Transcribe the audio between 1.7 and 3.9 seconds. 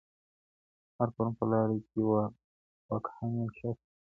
کي وکهمېشه سو.